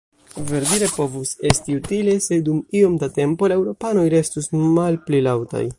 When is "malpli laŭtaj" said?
4.79-5.67